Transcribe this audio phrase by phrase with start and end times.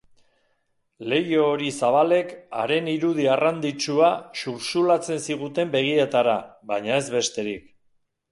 [1.11, 4.09] Leiho hori zabalek haren irudi arranditsua
[4.43, 6.35] xuxurlatzen ziguten begietara,
[6.73, 7.69] baina ez besterik.